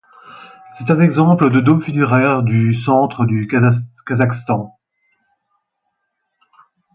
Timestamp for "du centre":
2.69-3.23